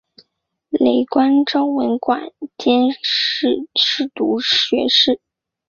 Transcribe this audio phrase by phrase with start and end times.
[0.71, 3.59] 累官昭文馆兼侍
[4.15, 5.21] 读学士。